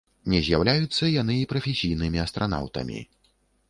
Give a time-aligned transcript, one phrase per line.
[0.31, 3.05] Не з'яўляюцца яны і прафесійнымі астранаўтамі.